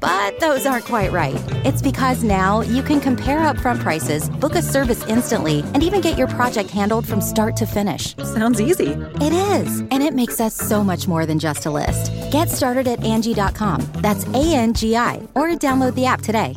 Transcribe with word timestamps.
But 0.00 0.38
those 0.38 0.64
aren't 0.64 0.84
quite 0.84 1.10
right. 1.10 1.34
It's 1.64 1.82
because 1.82 2.22
now 2.22 2.60
you 2.60 2.82
can 2.82 3.00
compare 3.00 3.38
upfront 3.38 3.80
prices, 3.80 4.28
book 4.28 4.54
a 4.54 4.62
service 4.62 5.04
instantly, 5.06 5.60
and 5.74 5.82
even 5.82 6.00
get 6.00 6.16
your 6.16 6.28
project 6.28 6.70
handled 6.70 7.06
from 7.06 7.20
start 7.20 7.56
to 7.56 7.66
finish. 7.66 8.16
Sounds 8.18 8.60
easy. 8.60 8.92
It 9.20 9.32
is, 9.32 9.80
and 9.80 10.02
it 10.02 10.14
makes 10.14 10.40
us 10.40 10.54
so 10.54 10.84
much 10.84 11.08
more 11.08 11.26
than 11.26 11.38
just 11.38 11.66
a 11.66 11.70
list. 11.70 12.12
Get 12.30 12.48
started 12.48 12.86
at 12.86 13.02
Angie.com. 13.02 13.86
That's 13.94 14.24
A 14.28 14.54
N 14.54 14.72
G 14.74 14.96
I, 14.96 15.16
or 15.34 15.48
download 15.48 15.94
the 15.94 16.06
app 16.06 16.20
today. 16.20 16.56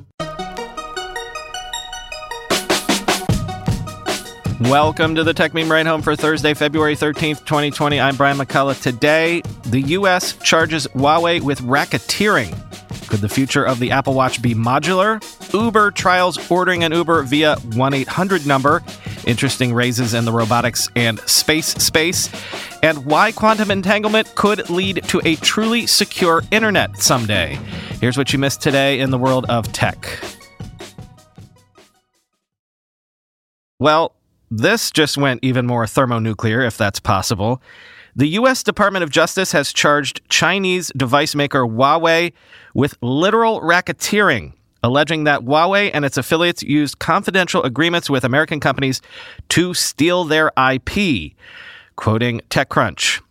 Welcome 4.70 5.16
to 5.16 5.24
the 5.24 5.34
Techmeme 5.34 5.72
Ride 5.72 5.88
Home 5.88 6.04
for 6.04 6.16
Thursday, 6.16 6.54
February 6.54 6.96
13th, 6.96 7.46
2020. 7.46 8.00
I'm 8.00 8.16
Brian 8.16 8.38
McCullough. 8.38 8.80
Today, 8.80 9.42
the 9.66 9.82
U.S. 9.82 10.34
charges 10.34 10.86
Huawei 10.94 11.42
with 11.42 11.62
racketeering. 11.62 12.56
Could 13.12 13.20
the 13.20 13.28
future 13.28 13.66
of 13.66 13.80
the 13.80 13.92
Apple 13.92 14.14
Watch 14.14 14.42
be 14.42 14.56
modular? 14.56 15.22
Uber 15.54 15.92
trials 15.92 16.50
ordering 16.50 16.86
an 16.86 16.94
Uber 16.94 17.24
via 17.24 17.58
1 17.58 17.94
800 17.94 18.48
number. 18.48 18.82
Interesting 19.28 19.74
raises 19.74 20.14
in 20.14 20.24
the 20.24 20.32
robotics 20.32 20.88
and 20.96 21.20
space 21.22 21.68
space. 21.68 22.30
And 22.82 23.06
why 23.06 23.34
quantum 23.34 23.70
entanglement 23.70 24.34
could 24.36 24.70
lead 24.70 25.04
to 25.10 25.20
a 25.26 25.36
truly 25.36 25.88
secure 25.88 26.42
internet 26.52 27.00
someday. 27.00 27.60
Here's 28.00 28.18
what 28.18 28.32
you 28.32 28.40
missed 28.40 28.62
today 28.62 29.02
in 29.02 29.12
the 29.12 29.18
world 29.18 29.46
of 29.50 29.70
tech. 29.74 30.08
Well, 33.78 34.16
this 34.50 34.90
just 34.90 35.18
went 35.18 35.42
even 35.44 35.68
more 35.68 35.86
thermonuclear, 35.86 36.62
if 36.62 36.78
that's 36.78 37.02
possible. 37.02 37.62
The 38.16 38.28
U.S. 38.28 38.62
Department 38.62 39.04
of 39.04 39.10
Justice 39.10 39.54
has 39.54 39.72
charged 39.72 40.22
Chinese 40.28 40.92
device 40.98 41.34
maker 41.34 41.62
Huawei 41.62 42.34
with 42.74 42.98
literal 43.02 43.62
racketeering, 43.62 44.52
alleging 44.84 45.24
that 45.24 45.42
Huawei 45.42 45.92
and 45.94 46.04
its 46.04 46.18
affiliates 46.18 46.62
used 46.62 47.00
confidential 47.00 47.64
agreements 47.64 48.10
with 48.10 48.26
American 48.26 48.60
companies 48.60 49.02
to 49.50 49.74
steal 49.74 50.26
their 50.26 50.52
IP. 50.58 51.34
Quoting 51.96 52.42
TechCrunch. 52.50 53.22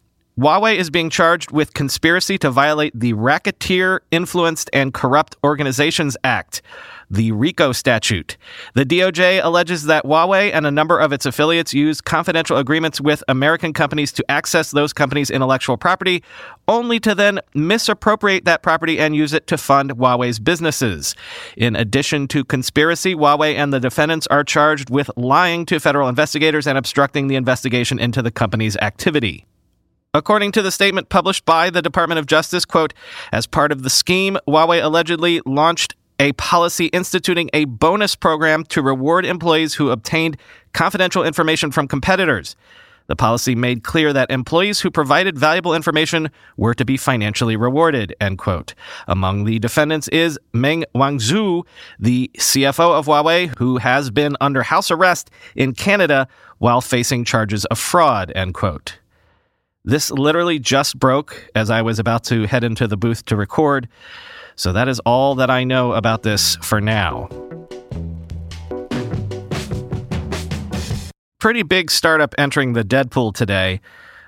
Huawei 0.41 0.77
is 0.77 0.88
being 0.88 1.10
charged 1.10 1.50
with 1.50 1.74
conspiracy 1.74 2.38
to 2.38 2.50
violate 2.50 2.98
the 2.98 3.12
Racketeer 3.12 4.00
Influenced 4.10 4.70
and 4.72 4.94
Corrupt 4.94 5.36
Organizations 5.44 6.16
Act, 6.24 6.62
the 7.10 7.30
RICO 7.32 7.72
statute. 7.72 8.38
The 8.72 8.86
DOJ 8.86 9.44
alleges 9.44 9.84
that 9.84 10.05
Huawei 10.05 10.50
and 10.50 10.66
a 10.66 10.70
number 10.70 10.98
of 10.98 11.12
its 11.12 11.27
affiliates 11.27 11.74
used 11.74 12.06
confidential 12.06 12.56
agreements 12.56 13.02
with 13.02 13.22
American 13.28 13.74
companies 13.74 14.12
to 14.12 14.30
access 14.30 14.70
those 14.70 14.94
companies' 14.94 15.28
intellectual 15.28 15.77
property, 15.77 16.24
only 16.69 16.98
to 17.00 17.14
then 17.14 17.41
misappropriate 17.52 18.47
that 18.47 18.62
property 18.62 18.98
and 18.98 19.14
use 19.14 19.34
it 19.34 19.47
to 19.48 19.58
fund 19.58 19.91
Huawei's 19.91 20.38
businesses. 20.38 21.14
In 21.58 21.77
addition 21.77 22.27
to 22.28 22.44
conspiracy, 22.44 23.14
Huawei 23.14 23.56
and 23.56 23.75
the 23.75 23.80
defendants 23.80 24.27
are 24.28 24.42
charged 24.42 24.88
with 24.88 25.10
lying 25.19 25.66
to 25.66 25.78
federal 25.78 26.08
investigators 26.08 26.66
and 26.66 26.78
obstructing 26.78 27.27
the 27.27 27.36
investigation 27.36 27.98
into 27.98 28.22
the 28.22 28.30
company's 28.30 28.78
activity. 28.78 29.44
According 30.12 30.50
to 30.53 30.62
the 30.62 30.72
statement 30.72 31.08
published 31.08 31.44
by 31.44 31.70
the 31.70 31.80
Department 31.80 32.19
of 32.19 32.27
Justice, 32.27 32.64
quote, 32.64 32.92
as 33.30 33.47
part 33.47 33.70
of 33.70 33.84
the 33.84 33.91
scheme, 33.91 34.36
Huawei 34.48 34.83
allegedly 34.83 35.41
launched 35.47 35.94
a 36.19 36.33
policy 36.33 36.86
instituting 36.86 37.48
a 37.55 37.64
bonus 37.66 38.16
program 38.16 38.64
to 38.64 38.83
reward 38.83 39.25
employees 39.25 39.75
who 39.75 39.91
obtained 39.91 40.36
confidential 40.72 41.25
information 41.25 41.70
from 41.70 41.86
competitors. 41.86 42.56
The 43.06 43.14
policy 43.14 43.55
made 43.55 43.84
clear 43.84 44.12
that 44.12 44.33
employees 44.33 44.81
who 44.81 44.91
provided 44.91 45.38
valuable 45.38 45.76
information 45.76 46.31
were 46.56 46.75
to 46.75 46.84
be 46.84 46.97
financially 46.97 47.54
rewarded, 47.54 48.12
end 48.20 48.38
quote. 48.38 48.75
Among 49.06 49.44
the 49.44 49.60
defendants 49.60 50.09
is 50.09 50.41
Meng 50.53 50.84
Wanzhou, 50.93 51.62
the 52.00 52.32
CFO 52.37 52.99
of 52.99 53.06
Huawei, 53.06 53.56
who 53.59 53.78
has 53.78 54.10
been 54.10 54.37
under 54.41 54.65
house 54.65 54.91
arrest 54.91 55.31
in 55.54 55.72
Canada 55.72 56.26
while 56.59 56.81
facing 56.81 57.25
charges 57.25 57.65
of 57.66 57.78
fraud, 57.78 58.32
end 58.34 58.54
quote. 58.54 59.00
This 59.84 60.10
literally 60.10 60.58
just 60.58 60.98
broke 60.98 61.48
as 61.54 61.70
I 61.70 61.80
was 61.80 61.98
about 61.98 62.24
to 62.24 62.46
head 62.46 62.64
into 62.64 62.86
the 62.86 62.98
booth 62.98 63.24
to 63.26 63.36
record. 63.36 63.88
So 64.54 64.74
that 64.74 64.88
is 64.88 65.00
all 65.00 65.34
that 65.36 65.48
I 65.48 65.64
know 65.64 65.92
about 65.92 66.22
this 66.22 66.56
for 66.56 66.82
now. 66.82 67.28
Pretty 71.38 71.62
big 71.62 71.90
startup 71.90 72.34
entering 72.36 72.74
the 72.74 72.84
Deadpool 72.84 73.32
today. 73.32 73.80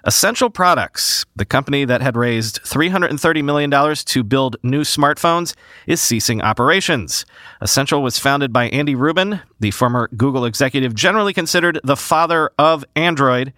Essential 0.04 0.48
Products, 0.48 1.26
the 1.36 1.44
company 1.44 1.84
that 1.84 2.00
had 2.00 2.16
raised 2.16 2.62
$330 2.62 3.44
million 3.44 3.94
to 3.94 4.24
build 4.24 4.56
new 4.62 4.80
smartphones, 4.80 5.54
is 5.86 6.00
ceasing 6.00 6.41
operations. 6.41 7.26
Essential 7.60 8.02
was 8.02 8.18
founded 8.18 8.54
by 8.54 8.68
Andy 8.70 8.94
Rubin, 8.94 9.42
the 9.60 9.70
former 9.70 10.08
Google 10.16 10.46
executive 10.46 10.94
generally 10.94 11.34
considered 11.34 11.78
the 11.84 11.94
father 11.94 12.50
of 12.58 12.86
Android. 12.96 13.52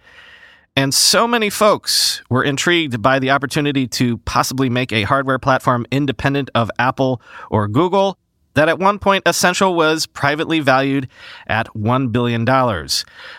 And 0.77 0.93
so 0.93 1.25
many 1.25 1.49
folks 1.49 2.21
were 2.29 2.43
intrigued 2.43 3.01
by 3.01 3.19
the 3.19 3.31
opportunity 3.31 3.87
to 3.87 4.17
possibly 4.19 4.69
make 4.69 4.91
a 4.91 5.03
hardware 5.03 5.39
platform 5.39 5.85
independent 5.89 6.49
of 6.53 6.69
Apple 6.77 7.21
or 7.49 7.69
Google 7.69 8.17
that 8.55 8.67
at 8.67 8.79
one 8.79 8.99
point 8.99 9.23
Essential 9.25 9.75
was 9.75 10.05
privately 10.05 10.59
valued 10.59 11.07
at 11.47 11.67
$1 11.75 12.11
billion. 12.11 12.45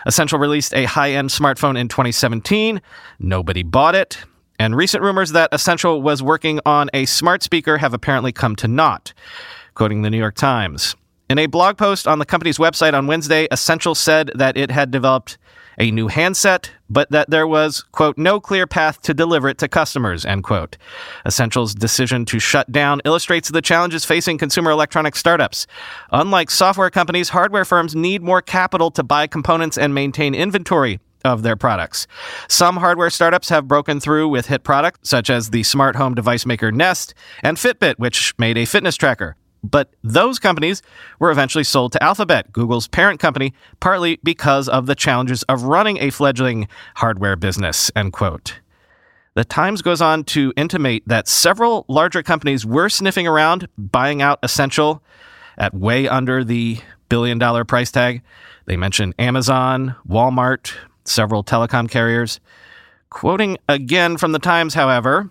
Essential 0.05 0.39
released 0.39 0.73
a 0.73 0.85
high 0.85 1.11
end 1.11 1.29
smartphone 1.29 1.77
in 1.77 1.87
2017. 1.87 2.81
Nobody 3.19 3.63
bought 3.63 3.95
it. 3.95 4.17
And 4.59 4.75
recent 4.75 5.03
rumors 5.03 5.33
that 5.33 5.49
Essential 5.51 6.01
was 6.01 6.23
working 6.23 6.59
on 6.65 6.89
a 6.93 7.05
smart 7.05 7.43
speaker 7.43 7.77
have 7.77 7.93
apparently 7.93 8.31
come 8.31 8.55
to 8.55 8.67
naught. 8.67 9.13
Quoting 9.75 10.01
the 10.01 10.09
New 10.09 10.17
York 10.17 10.35
Times. 10.35 10.95
In 11.29 11.37
a 11.37 11.45
blog 11.45 11.77
post 11.77 12.07
on 12.07 12.17
the 12.19 12.25
company's 12.25 12.57
website 12.57 12.93
on 12.95 13.05
Wednesday, 13.05 13.47
Essential 13.51 13.93
said 13.93 14.31
that 14.33 14.57
it 14.57 14.71
had 14.71 14.89
developed 14.89 15.37
a 15.77 15.91
new 15.91 16.07
handset, 16.07 16.71
but 16.89 17.09
that 17.11 17.29
there 17.29 17.47
was, 17.47 17.83
quote, 17.91 18.17
no 18.17 18.39
clear 18.39 18.65
path 18.65 19.01
to 19.01 19.13
deliver 19.13 19.49
it 19.49 19.57
to 19.59 19.67
customers, 19.67 20.25
end 20.25 20.43
quote. 20.43 20.77
Essential's 21.25 21.75
decision 21.75 22.25
to 22.25 22.39
shut 22.39 22.71
down 22.71 23.01
illustrates 23.05 23.49
the 23.49 23.61
challenges 23.61 24.05
facing 24.05 24.37
consumer 24.37 24.71
electronic 24.71 25.15
startups. 25.15 25.67
Unlike 26.11 26.49
software 26.49 26.89
companies, 26.89 27.29
hardware 27.29 27.65
firms 27.65 27.95
need 27.95 28.21
more 28.21 28.41
capital 28.41 28.91
to 28.91 29.03
buy 29.03 29.27
components 29.27 29.77
and 29.77 29.93
maintain 29.93 30.33
inventory 30.33 30.99
of 31.25 31.43
their 31.43 31.55
products. 31.55 32.07
Some 32.47 32.77
hardware 32.77 33.09
startups 33.09 33.49
have 33.49 33.67
broken 33.67 33.99
through 33.99 34.29
with 34.29 34.47
hit 34.47 34.63
products, 34.63 35.09
such 35.09 35.29
as 35.29 35.49
the 35.49 35.63
smart 35.63 35.95
home 35.95 36.15
device 36.15 36.45
maker 36.45 36.71
Nest 36.71 37.13
and 37.43 37.57
Fitbit, 37.57 37.95
which 37.97 38.33
made 38.37 38.57
a 38.57 38.65
fitness 38.65 38.95
tracker. 38.95 39.35
But 39.63 39.91
those 40.03 40.39
companies 40.39 40.81
were 41.19 41.31
eventually 41.31 41.63
sold 41.63 41.91
to 41.93 42.03
Alphabet, 42.03 42.51
Google's 42.53 42.87
parent 42.87 43.19
company, 43.19 43.53
partly 43.79 44.19
because 44.23 44.69
of 44.69 44.85
the 44.85 44.95
challenges 44.95 45.43
of 45.43 45.63
running 45.63 45.97
a 45.97 46.09
fledgling 46.09 46.67
hardware 46.95 47.35
business, 47.35 47.91
end 47.95 48.13
quote. 48.13 48.59
The 49.33 49.45
Times 49.45 49.81
goes 49.81 50.01
on 50.01 50.23
to 50.25 50.51
intimate 50.57 51.03
that 51.05 51.27
several 51.27 51.85
larger 51.87 52.23
companies 52.23 52.65
were 52.65 52.89
sniffing 52.89 53.27
around, 53.27 53.67
buying 53.77 54.21
out 54.21 54.39
Essential 54.41 55.03
at 55.57 55.73
way 55.73 56.07
under 56.07 56.43
the 56.43 56.79
billion 57.09 57.37
dollar 57.37 57.63
price 57.63 57.91
tag. 57.91 58.21
They 58.65 58.77
mention 58.77 59.13
Amazon, 59.19 59.95
Walmart, 60.07 60.73
several 61.03 61.43
telecom 61.43 61.89
carriers. 61.89 62.39
Quoting 63.09 63.57
again 63.69 64.17
from 64.17 64.31
the 64.31 64.39
Times, 64.39 64.73
however, 64.73 65.29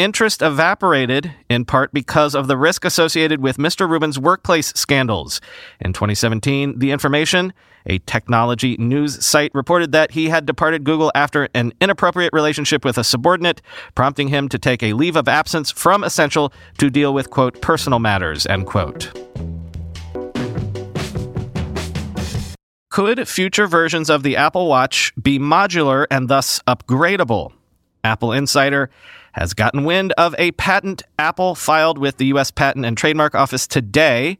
Interest 0.00 0.40
evaporated 0.40 1.30
in 1.50 1.66
part 1.66 1.92
because 1.92 2.34
of 2.34 2.48
the 2.48 2.56
risk 2.56 2.86
associated 2.86 3.42
with 3.42 3.58
Mr. 3.58 3.86
Rubin's 3.86 4.18
workplace 4.18 4.68
scandals. 4.68 5.42
In 5.78 5.92
2017, 5.92 6.78
The 6.78 6.90
Information, 6.90 7.52
a 7.84 7.98
technology 7.98 8.78
news 8.78 9.22
site, 9.22 9.54
reported 9.54 9.92
that 9.92 10.12
he 10.12 10.30
had 10.30 10.46
departed 10.46 10.84
Google 10.84 11.12
after 11.14 11.50
an 11.52 11.74
inappropriate 11.82 12.32
relationship 12.32 12.82
with 12.82 12.96
a 12.96 13.04
subordinate, 13.04 13.60
prompting 13.94 14.28
him 14.28 14.48
to 14.48 14.58
take 14.58 14.82
a 14.82 14.94
leave 14.94 15.16
of 15.16 15.28
absence 15.28 15.70
from 15.70 16.02
Essential 16.02 16.50
to 16.78 16.88
deal 16.88 17.12
with, 17.12 17.28
quote, 17.28 17.60
personal 17.60 17.98
matters, 17.98 18.46
end 18.46 18.66
quote. 18.66 19.12
Could 22.88 23.28
future 23.28 23.66
versions 23.66 24.08
of 24.08 24.22
the 24.22 24.36
Apple 24.36 24.66
Watch 24.66 25.12
be 25.20 25.38
modular 25.38 26.06
and 26.10 26.30
thus 26.30 26.58
upgradable? 26.66 27.52
Apple 28.02 28.32
Insider 28.32 28.88
has 29.32 29.54
gotten 29.54 29.84
wind 29.84 30.12
of 30.12 30.34
a 30.38 30.52
patent 30.52 31.02
Apple 31.18 31.54
filed 31.54 31.98
with 31.98 32.16
the 32.16 32.26
U.S. 32.26 32.50
Patent 32.50 32.84
and 32.84 32.96
Trademark 32.96 33.34
Office 33.34 33.66
today 33.66 34.38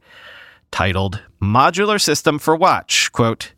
titled 0.71 1.21
Modular 1.41 1.99
System 1.99 2.39
for 2.39 2.55
Watch. 2.55 3.11
Quote, 3.11 3.53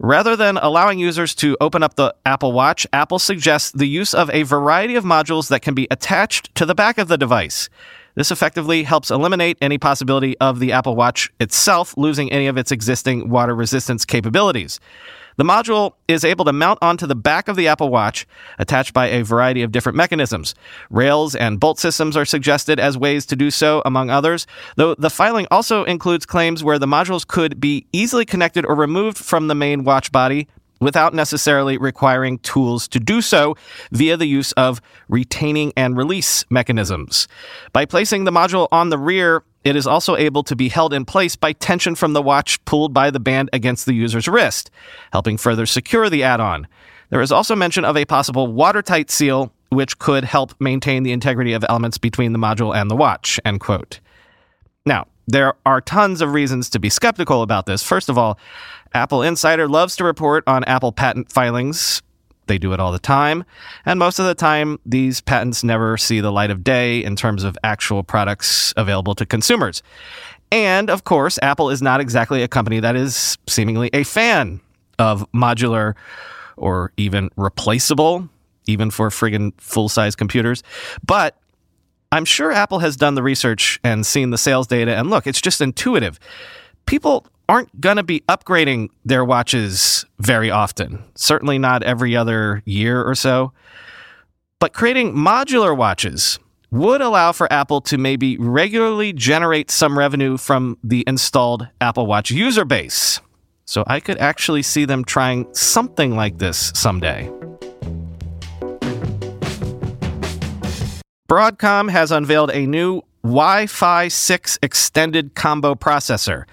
Rather 0.00 0.36
than 0.36 0.58
allowing 0.58 1.00
users 1.00 1.34
to 1.34 1.56
open 1.60 1.82
up 1.82 1.96
the 1.96 2.14
Apple 2.24 2.52
Watch, 2.52 2.86
Apple 2.92 3.18
suggests 3.18 3.72
the 3.72 3.88
use 3.88 4.14
of 4.14 4.30
a 4.30 4.44
variety 4.44 4.94
of 4.94 5.04
modules 5.04 5.48
that 5.48 5.60
can 5.60 5.74
be 5.74 5.88
attached 5.90 6.54
to 6.54 6.64
the 6.64 6.74
back 6.74 6.98
of 6.98 7.08
the 7.08 7.18
device. 7.18 7.68
This 8.14 8.30
effectively 8.30 8.84
helps 8.84 9.10
eliminate 9.10 9.58
any 9.60 9.78
possibility 9.78 10.38
of 10.38 10.60
the 10.60 10.72
Apple 10.72 10.94
Watch 10.94 11.32
itself 11.40 11.96
losing 11.96 12.30
any 12.30 12.46
of 12.46 12.56
its 12.56 12.70
existing 12.70 13.28
water 13.28 13.54
resistance 13.54 14.04
capabilities. 14.04 14.78
The 15.38 15.44
module 15.44 15.92
is 16.08 16.24
able 16.24 16.44
to 16.46 16.52
mount 16.52 16.80
onto 16.82 17.06
the 17.06 17.14
back 17.14 17.46
of 17.46 17.54
the 17.54 17.68
Apple 17.68 17.90
Watch, 17.90 18.26
attached 18.58 18.92
by 18.92 19.06
a 19.06 19.22
variety 19.22 19.62
of 19.62 19.70
different 19.70 19.94
mechanisms. 19.94 20.52
Rails 20.90 21.36
and 21.36 21.60
bolt 21.60 21.78
systems 21.78 22.16
are 22.16 22.24
suggested 22.24 22.80
as 22.80 22.98
ways 22.98 23.24
to 23.26 23.36
do 23.36 23.52
so, 23.52 23.80
among 23.86 24.10
others, 24.10 24.48
though 24.74 24.96
the 24.96 25.10
filing 25.10 25.46
also 25.48 25.84
includes 25.84 26.26
claims 26.26 26.64
where 26.64 26.80
the 26.80 26.86
modules 26.86 27.24
could 27.24 27.60
be 27.60 27.86
easily 27.92 28.24
connected 28.24 28.66
or 28.66 28.74
removed 28.74 29.16
from 29.16 29.46
the 29.46 29.54
main 29.54 29.84
watch 29.84 30.10
body 30.10 30.48
without 30.80 31.14
necessarily 31.14 31.78
requiring 31.78 32.38
tools 32.38 32.88
to 32.88 33.00
do 33.00 33.20
so 33.20 33.56
via 33.92 34.16
the 34.16 34.26
use 34.26 34.52
of 34.52 34.80
retaining 35.08 35.72
and 35.76 35.96
release 35.96 36.44
mechanisms. 36.50 37.28
By 37.72 37.84
placing 37.84 38.24
the 38.24 38.30
module 38.30 38.68
on 38.70 38.90
the 38.90 38.98
rear, 38.98 39.42
it 39.64 39.76
is 39.76 39.86
also 39.86 40.16
able 40.16 40.42
to 40.44 40.56
be 40.56 40.68
held 40.68 40.94
in 40.94 41.04
place 41.04 41.36
by 41.36 41.52
tension 41.52 41.94
from 41.94 42.12
the 42.12 42.22
watch 42.22 42.64
pulled 42.64 42.94
by 42.94 43.10
the 43.10 43.20
band 43.20 43.50
against 43.52 43.86
the 43.86 43.94
user's 43.94 44.28
wrist, 44.28 44.70
helping 45.12 45.36
further 45.36 45.66
secure 45.66 46.08
the 46.08 46.22
add 46.22 46.40
on. 46.40 46.66
There 47.10 47.20
is 47.20 47.32
also 47.32 47.56
mention 47.56 47.84
of 47.84 47.96
a 47.96 48.04
possible 48.04 48.46
watertight 48.46 49.10
seal, 49.10 49.52
which 49.70 49.98
could 49.98 50.24
help 50.24 50.54
maintain 50.60 51.02
the 51.02 51.12
integrity 51.12 51.52
of 51.52 51.64
elements 51.68 51.98
between 51.98 52.32
the 52.32 52.38
module 52.38 52.74
and 52.74 52.90
the 52.90 52.96
watch. 52.96 53.40
End 53.44 53.60
quote. 53.60 54.00
Now, 54.86 55.06
there 55.28 55.52
are 55.66 55.80
tons 55.82 56.22
of 56.22 56.32
reasons 56.32 56.70
to 56.70 56.80
be 56.80 56.88
skeptical 56.88 57.42
about 57.42 57.66
this. 57.66 57.82
First 57.82 58.08
of 58.08 58.16
all, 58.16 58.38
Apple 58.94 59.22
Insider 59.22 59.68
loves 59.68 59.94
to 59.96 60.04
report 60.04 60.42
on 60.46 60.64
Apple 60.64 60.90
patent 60.90 61.30
filings. 61.30 62.02
They 62.46 62.56
do 62.56 62.72
it 62.72 62.80
all 62.80 62.92
the 62.92 62.98
time. 62.98 63.44
And 63.84 63.98
most 63.98 64.18
of 64.18 64.24
the 64.24 64.34
time, 64.34 64.78
these 64.86 65.20
patents 65.20 65.62
never 65.62 65.98
see 65.98 66.20
the 66.20 66.32
light 66.32 66.50
of 66.50 66.64
day 66.64 67.04
in 67.04 67.14
terms 67.14 67.44
of 67.44 67.58
actual 67.62 68.02
products 68.02 68.72
available 68.78 69.14
to 69.16 69.26
consumers. 69.26 69.82
And 70.50 70.88
of 70.88 71.04
course, 71.04 71.38
Apple 71.42 71.68
is 71.68 71.82
not 71.82 72.00
exactly 72.00 72.42
a 72.42 72.48
company 72.48 72.80
that 72.80 72.96
is 72.96 73.36
seemingly 73.46 73.90
a 73.92 74.04
fan 74.04 74.62
of 74.98 75.30
modular 75.32 75.94
or 76.56 76.90
even 76.96 77.28
replaceable, 77.36 78.30
even 78.66 78.90
for 78.90 79.10
friggin' 79.10 79.52
full 79.60 79.90
size 79.90 80.16
computers. 80.16 80.62
But 81.06 81.36
I'm 82.10 82.24
sure 82.24 82.50
Apple 82.52 82.78
has 82.78 82.96
done 82.96 83.14
the 83.14 83.22
research 83.22 83.78
and 83.84 84.06
seen 84.06 84.30
the 84.30 84.38
sales 84.38 84.66
data, 84.66 84.96
and 84.96 85.10
look, 85.10 85.26
it's 85.26 85.40
just 85.40 85.60
intuitive. 85.60 86.18
People 86.86 87.26
aren't 87.48 87.80
going 87.80 87.96
to 87.96 88.02
be 88.02 88.20
upgrading 88.28 88.88
their 89.04 89.24
watches 89.24 90.04
very 90.18 90.50
often, 90.50 91.02
certainly 91.14 91.58
not 91.58 91.82
every 91.82 92.16
other 92.16 92.62
year 92.64 93.02
or 93.02 93.14
so. 93.14 93.52
But 94.58 94.72
creating 94.72 95.14
modular 95.14 95.76
watches 95.76 96.38
would 96.70 97.00
allow 97.00 97.32
for 97.32 97.50
Apple 97.52 97.80
to 97.82 97.96
maybe 97.96 98.36
regularly 98.38 99.12
generate 99.12 99.70
some 99.70 99.98
revenue 99.98 100.36
from 100.36 100.76
the 100.82 101.04
installed 101.06 101.68
Apple 101.80 102.06
Watch 102.06 102.30
user 102.30 102.64
base. 102.64 103.20
So 103.64 103.84
I 103.86 104.00
could 104.00 104.18
actually 104.18 104.62
see 104.62 104.84
them 104.84 105.04
trying 105.04 105.46
something 105.54 106.16
like 106.16 106.38
this 106.38 106.72
someday. 106.74 107.30
Broadcom 111.28 111.90
has 111.90 112.10
unveiled 112.10 112.50
a 112.52 112.64
new 112.64 113.02
Wi 113.22 113.66
Fi 113.66 114.08
6 114.08 114.58
extended 114.62 115.34
combo 115.34 115.74
processor, 115.74 116.44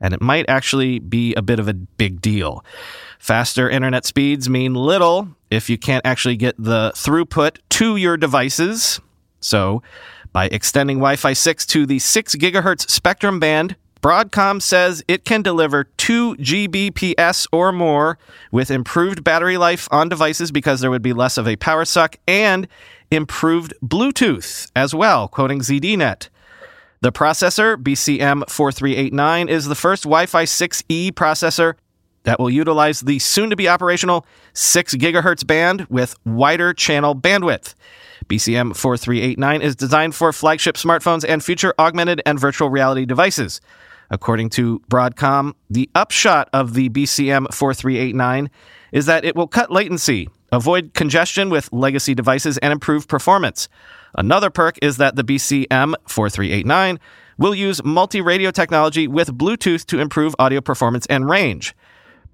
and 0.00 0.14
it 0.14 0.22
might 0.22 0.48
actually 0.48 1.00
be 1.00 1.34
a 1.34 1.42
bit 1.42 1.58
of 1.58 1.68
a 1.68 1.74
big 1.74 2.22
deal. 2.22 2.64
Faster 3.18 3.68
internet 3.68 4.06
speeds 4.06 4.48
mean 4.48 4.72
little 4.74 5.28
if 5.50 5.68
you 5.68 5.76
can't 5.76 6.06
actually 6.06 6.36
get 6.36 6.54
the 6.56 6.92
throughput 6.94 7.58
to 7.68 7.96
your 7.96 8.16
devices. 8.16 9.00
So, 9.40 9.82
by 10.32 10.46
extending 10.46 10.96
Wi 10.96 11.16
Fi 11.16 11.34
6 11.34 11.66
to 11.66 11.84
the 11.84 11.98
6 11.98 12.34
gigahertz 12.36 12.88
spectrum 12.88 13.38
band, 13.38 13.76
Broadcom 14.02 14.60
says 14.60 15.04
it 15.06 15.24
can 15.24 15.42
deliver 15.42 15.84
2 15.84 16.34
Gbps 16.36 17.46
or 17.52 17.70
more 17.70 18.18
with 18.50 18.68
improved 18.68 19.22
battery 19.22 19.56
life 19.56 19.86
on 19.92 20.08
devices 20.08 20.50
because 20.50 20.80
there 20.80 20.90
would 20.90 21.02
be 21.02 21.12
less 21.12 21.38
of 21.38 21.46
a 21.46 21.54
power 21.54 21.84
suck 21.84 22.16
and 22.26 22.66
improved 23.12 23.72
Bluetooth 23.80 24.68
as 24.74 24.92
well, 24.92 25.28
quoting 25.28 25.60
ZDNet. 25.60 26.28
The 27.00 27.12
processor, 27.12 27.76
BCM4389, 27.76 29.48
is 29.48 29.66
the 29.66 29.76
first 29.76 30.02
Wi 30.02 30.26
Fi 30.26 30.44
6E 30.44 31.12
processor 31.12 31.74
that 32.24 32.40
will 32.40 32.50
utilize 32.50 33.02
the 33.02 33.20
soon 33.20 33.50
to 33.50 33.56
be 33.56 33.68
operational 33.68 34.26
6 34.54 34.96
gigahertz 34.96 35.46
band 35.46 35.86
with 35.88 36.16
wider 36.24 36.74
channel 36.74 37.14
bandwidth. 37.14 37.74
BCM 38.26 38.74
4389 38.74 39.62
is 39.62 39.76
designed 39.76 40.14
for 40.16 40.32
flagship 40.32 40.76
smartphones 40.76 41.24
and 41.28 41.44
future 41.44 41.72
augmented 41.78 42.20
and 42.26 42.40
virtual 42.40 42.68
reality 42.68 43.04
devices. 43.04 43.60
According 44.12 44.50
to 44.50 44.78
Broadcom, 44.90 45.54
the 45.70 45.88
upshot 45.94 46.50
of 46.52 46.74
the 46.74 46.90
BCM 46.90 47.52
4389 47.52 48.50
is 48.92 49.06
that 49.06 49.24
it 49.24 49.34
will 49.34 49.48
cut 49.48 49.70
latency, 49.70 50.28
avoid 50.52 50.92
congestion 50.92 51.48
with 51.48 51.72
legacy 51.72 52.14
devices, 52.14 52.58
and 52.58 52.72
improve 52.72 53.08
performance. 53.08 53.70
Another 54.14 54.50
perk 54.50 54.78
is 54.82 54.98
that 54.98 55.16
the 55.16 55.24
BCM 55.24 55.94
4389 56.06 57.00
will 57.38 57.54
use 57.54 57.82
multi 57.84 58.20
radio 58.20 58.50
technology 58.50 59.08
with 59.08 59.36
Bluetooth 59.36 59.86
to 59.86 59.98
improve 59.98 60.36
audio 60.38 60.60
performance 60.60 61.06
and 61.06 61.26
range. 61.26 61.74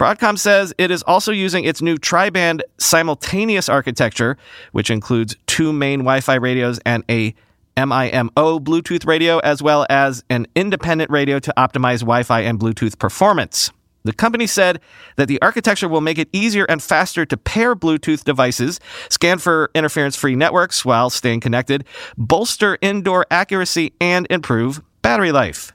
Broadcom 0.01 0.37
says 0.37 0.75
it 0.79 0.91
is 0.91 1.05
also 1.05 1.31
using 1.31 1.65
its 1.65 1.81
new 1.81 1.97
tri-band 1.97 2.65
simultaneous 2.79 3.69
architecture, 3.69 4.37
which 4.73 4.91
includes 4.91 5.37
two 5.47 5.73
main 5.73 6.01
Wi-Fi 6.01 6.35
radios 6.35 6.81
and 6.85 7.05
a 7.09 7.37
MIMO 7.79 8.61
Bluetooth 8.61 9.07
radio, 9.07 9.39
as 9.39 9.63
well 9.63 9.87
as 9.89 10.25
an 10.31 10.49
independent 10.57 11.11
radio 11.13 11.39
to 11.39 11.55
optimize 11.57 12.01
Wi 12.01 12.25
Fi 12.25 12.41
and 12.41 12.59
Bluetooth 12.59 12.99
performance. 12.99 13.71
The 14.03 14.13
company 14.13 14.49
said 14.49 14.81
that 15.17 15.29
the 15.29 15.41
architecture 15.43 15.89
will 15.89 16.01
make 16.01 16.19
it 16.19 16.29
easier 16.33 16.65
and 16.65 16.83
faster 16.83 17.25
to 17.27 17.37
pair 17.37 17.77
Bluetooth 17.77 18.25
devices, 18.25 18.81
scan 19.11 19.39
for 19.39 19.71
interference 19.77 20.17
free 20.17 20.35
networks 20.35 20.85
while 20.85 21.09
staying 21.09 21.41
connected, 21.41 21.85
bolster 22.17 22.79
indoor 22.81 23.27
accuracy, 23.31 23.93
and 24.01 24.27
improve 24.29 24.83
battery 25.03 25.31
life. 25.31 25.73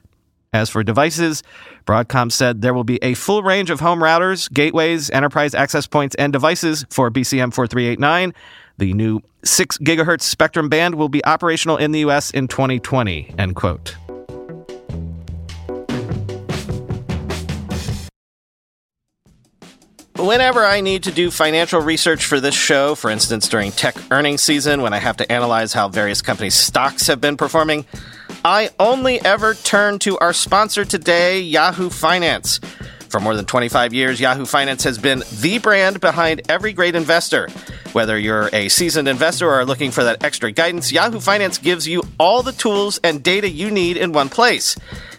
As 0.52 0.70
for 0.70 0.84
devices, 0.84 1.42
Broadcom 1.86 2.30
said 2.30 2.60
there 2.62 2.74
will 2.74 2.84
be 2.84 3.02
a 3.02 3.14
full 3.14 3.42
range 3.42 3.70
of 3.70 3.80
home 3.80 3.98
routers, 3.98 4.52
gateways, 4.52 5.10
enterprise 5.10 5.54
access 5.54 5.86
points, 5.86 6.14
and 6.16 6.32
devices 6.32 6.86
for 6.90 7.10
BCM 7.10 7.52
4389. 7.52 8.34
The 8.78 8.92
new 8.92 9.20
6 9.44 9.78
gigahertz 9.78 10.22
spectrum 10.22 10.68
band 10.68 10.96
will 10.96 11.08
be 11.08 11.24
operational 11.24 11.76
in 11.76 11.92
the 11.92 12.00
US 12.00 12.30
in 12.30 12.48
2020. 12.48 13.34
End 13.38 13.54
quote. 13.54 13.96
Whenever 20.16 20.64
I 20.64 20.80
need 20.80 21.02
to 21.02 21.12
do 21.12 21.30
financial 21.30 21.82
research 21.82 22.24
for 22.24 22.40
this 22.40 22.54
show, 22.54 22.94
for 22.94 23.10
instance 23.10 23.48
during 23.48 23.72
tech 23.72 23.94
earnings 24.10 24.42
season 24.42 24.80
when 24.80 24.94
I 24.94 24.98
have 24.98 25.18
to 25.18 25.30
analyze 25.30 25.72
how 25.72 25.88
various 25.88 26.22
companies' 26.22 26.54
stocks 26.54 27.06
have 27.08 27.20
been 27.20 27.36
performing, 27.36 27.84
I 28.44 28.70
only 28.80 29.20
ever 29.24 29.54
turn 29.54 29.98
to 30.00 30.18
our 30.18 30.32
sponsor 30.32 30.84
today, 30.84 31.40
Yahoo 31.40 31.90
Finance. 31.90 32.60
For 33.08 33.20
more 33.20 33.36
than 33.36 33.44
25 33.44 33.92
years, 33.92 34.20
Yahoo 34.20 34.46
Finance 34.46 34.84
has 34.84 34.98
been 34.98 35.22
the 35.40 35.58
brand 35.58 36.00
behind 36.00 36.42
every 36.48 36.72
great 36.72 36.96
investor. 36.96 37.48
Whether 37.94 38.18
you're 38.18 38.50
a 38.52 38.68
seasoned 38.68 39.06
investor 39.06 39.46
or 39.46 39.60
are 39.60 39.64
looking 39.64 39.92
for 39.92 40.02
that 40.02 40.24
extra 40.24 40.50
guidance, 40.50 40.90
Yahoo 40.90 41.20
Finance 41.20 41.58
gives 41.58 41.86
you 41.86 42.02
all 42.18 42.42
the 42.42 42.50
tools 42.50 42.98
and 43.04 43.22
data 43.22 43.48
you 43.48 43.70
need 43.70 43.96
in 43.96 44.10
one 44.10 44.28
place. 44.28 44.76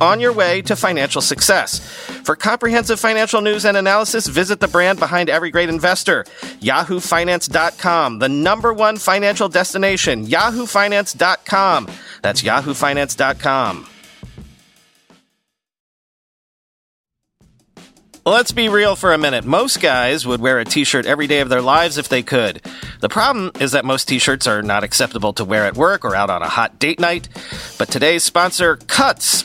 on 0.00 0.20
your 0.20 0.32
way 0.32 0.62
to 0.62 0.76
financial 0.76 1.20
success. 1.20 1.78
For 2.24 2.36
comprehensive 2.36 3.00
financial 3.00 3.40
news 3.40 3.64
and 3.64 3.76
analysis, 3.76 4.26
visit 4.26 4.60
the 4.60 4.68
brand 4.68 4.98
behind 4.98 5.30
every 5.30 5.50
great 5.50 5.68
investor, 5.68 6.24
yahoofinance.com, 6.60 8.18
the 8.18 8.28
number 8.28 8.72
one 8.72 8.96
financial 8.96 9.48
destination, 9.48 10.26
yahoofinance.com. 10.26 11.88
That's 12.22 12.42
yahoofinance.com. 12.42 13.86
Let's 18.28 18.52
be 18.52 18.68
real 18.68 18.94
for 18.94 19.14
a 19.14 19.18
minute. 19.18 19.46
Most 19.46 19.80
guys 19.80 20.26
would 20.26 20.42
wear 20.42 20.58
a 20.58 20.64
t 20.66 20.84
shirt 20.84 21.06
every 21.06 21.26
day 21.26 21.40
of 21.40 21.48
their 21.48 21.62
lives 21.62 21.96
if 21.96 22.10
they 22.10 22.22
could. 22.22 22.60
The 23.00 23.08
problem 23.08 23.52
is 23.58 23.72
that 23.72 23.86
most 23.86 24.06
t 24.06 24.18
shirts 24.18 24.46
are 24.46 24.60
not 24.60 24.84
acceptable 24.84 25.32
to 25.32 25.46
wear 25.46 25.64
at 25.64 25.78
work 25.78 26.04
or 26.04 26.14
out 26.14 26.28
on 26.28 26.42
a 26.42 26.48
hot 26.48 26.78
date 26.78 27.00
night. 27.00 27.30
But 27.78 27.88
today's 27.88 28.24
sponsor, 28.24 28.76
Cuts, 28.76 29.44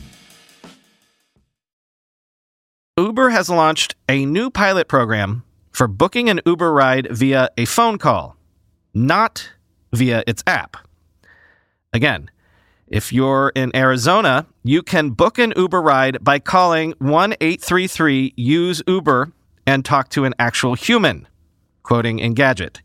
Uber 3.01 3.31
has 3.31 3.49
launched 3.49 3.95
a 4.07 4.27
new 4.27 4.51
pilot 4.51 4.87
program 4.87 5.43
for 5.71 5.87
booking 5.87 6.29
an 6.29 6.39
Uber 6.45 6.71
ride 6.71 7.07
via 7.09 7.49
a 7.57 7.65
phone 7.65 7.97
call, 7.97 8.37
not 8.93 9.53
via 9.91 10.23
its 10.27 10.43
app. 10.45 10.77
Again, 11.93 12.29
if 12.85 13.11
you're 13.11 13.51
in 13.55 13.75
Arizona, 13.75 14.45
you 14.63 14.83
can 14.83 15.09
book 15.09 15.39
an 15.39 15.51
Uber 15.55 15.81
ride 15.81 16.23
by 16.23 16.37
calling 16.37 16.93
1 16.99 17.33
833 17.41 18.33
Use 18.35 18.83
Uber 18.85 19.31
and 19.65 19.83
talk 19.83 20.09
to 20.09 20.23
an 20.23 20.35
actual 20.37 20.75
human, 20.75 21.27
quoting 21.81 22.19
Engadget. 22.19 22.81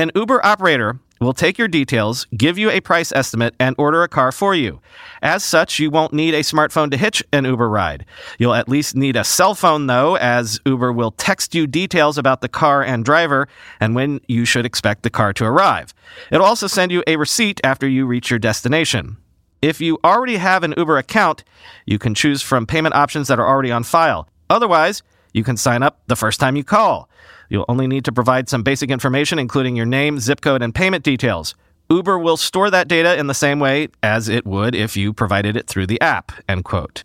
An 0.00 0.10
Uber 0.14 0.42
operator 0.46 0.98
will 1.20 1.34
take 1.34 1.58
your 1.58 1.68
details, 1.68 2.26
give 2.34 2.56
you 2.56 2.70
a 2.70 2.80
price 2.80 3.12
estimate, 3.12 3.54
and 3.60 3.76
order 3.76 4.02
a 4.02 4.08
car 4.08 4.32
for 4.32 4.54
you. 4.54 4.80
As 5.20 5.44
such, 5.44 5.78
you 5.78 5.90
won't 5.90 6.14
need 6.14 6.32
a 6.32 6.40
smartphone 6.40 6.90
to 6.90 6.96
hitch 6.96 7.22
an 7.34 7.44
Uber 7.44 7.68
ride. 7.68 8.06
You'll 8.38 8.54
at 8.54 8.66
least 8.66 8.96
need 8.96 9.14
a 9.14 9.24
cell 9.24 9.54
phone, 9.54 9.88
though, 9.88 10.16
as 10.16 10.58
Uber 10.64 10.90
will 10.90 11.10
text 11.10 11.54
you 11.54 11.66
details 11.66 12.16
about 12.16 12.40
the 12.40 12.48
car 12.48 12.82
and 12.82 13.04
driver 13.04 13.46
and 13.78 13.94
when 13.94 14.22
you 14.26 14.46
should 14.46 14.64
expect 14.64 15.02
the 15.02 15.10
car 15.10 15.34
to 15.34 15.44
arrive. 15.44 15.92
It'll 16.32 16.46
also 16.46 16.66
send 16.66 16.92
you 16.92 17.04
a 17.06 17.16
receipt 17.16 17.60
after 17.62 17.86
you 17.86 18.06
reach 18.06 18.30
your 18.30 18.38
destination. 18.38 19.18
If 19.60 19.82
you 19.82 19.98
already 20.02 20.38
have 20.38 20.64
an 20.64 20.72
Uber 20.78 20.96
account, 20.96 21.44
you 21.84 21.98
can 21.98 22.14
choose 22.14 22.40
from 22.40 22.64
payment 22.64 22.94
options 22.94 23.28
that 23.28 23.38
are 23.38 23.46
already 23.46 23.70
on 23.70 23.84
file. 23.84 24.26
Otherwise, 24.48 25.02
you 25.34 25.44
can 25.44 25.58
sign 25.58 25.82
up 25.82 26.00
the 26.06 26.16
first 26.16 26.40
time 26.40 26.56
you 26.56 26.64
call. 26.64 27.10
You'll 27.50 27.66
only 27.68 27.86
need 27.86 28.06
to 28.06 28.12
provide 28.12 28.48
some 28.48 28.62
basic 28.62 28.90
information, 28.90 29.38
including 29.38 29.76
your 29.76 29.84
name, 29.84 30.20
zip 30.20 30.40
code, 30.40 30.62
and 30.62 30.74
payment 30.74 31.04
details. 31.04 31.54
Uber 31.90 32.18
will 32.18 32.36
store 32.36 32.70
that 32.70 32.86
data 32.86 33.18
in 33.18 33.26
the 33.26 33.34
same 33.34 33.58
way 33.58 33.88
as 34.02 34.28
it 34.28 34.46
would 34.46 34.76
if 34.76 34.96
you 34.96 35.12
provided 35.12 35.56
it 35.56 35.66
through 35.66 35.88
the 35.88 36.00
app. 36.00 36.30
End 36.48 36.64
quote. 36.64 37.02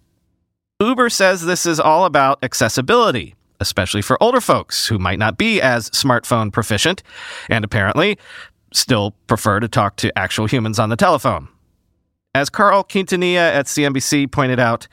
Uber 0.79 1.09
says 1.09 1.45
this 1.45 1.65
is 1.65 1.79
all 1.79 2.05
about 2.05 2.37
accessibility, 2.43 3.33
especially 3.59 4.03
for 4.03 4.21
older 4.21 4.39
folks 4.39 4.87
who 4.87 4.99
might 4.99 5.17
not 5.17 5.37
be 5.37 5.59
as 5.59 5.89
smartphone 5.89 6.53
proficient 6.53 7.01
and 7.49 7.65
apparently 7.65 8.17
still 8.71 9.11
prefer 9.25 9.59
to 9.59 9.67
talk 9.67 9.95
to 9.95 10.15
actual 10.17 10.45
humans 10.45 10.77
on 10.77 10.89
the 10.89 10.95
telephone. 10.95 11.47
As 12.35 12.49
Carl 12.49 12.83
Quintanilla 12.83 13.53
at 13.53 13.65
CNBC 13.65 14.31
pointed 14.31 14.59
out, 14.59 14.87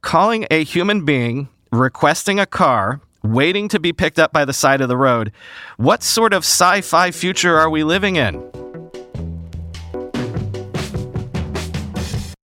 calling 0.00 0.46
a 0.50 0.64
human 0.64 1.04
being, 1.04 1.48
requesting 1.70 2.40
a 2.40 2.46
car, 2.46 3.00
waiting 3.22 3.68
to 3.68 3.80
be 3.80 3.92
picked 3.92 4.18
up 4.18 4.32
by 4.32 4.44
the 4.44 4.52
side 4.52 4.80
of 4.80 4.88
the 4.88 4.96
road, 4.96 5.32
what 5.76 6.02
sort 6.02 6.32
of 6.32 6.44
sci 6.44 6.80
fi 6.80 7.10
future 7.10 7.58
are 7.58 7.70
we 7.70 7.84
living 7.84 8.16
in? 8.16 8.50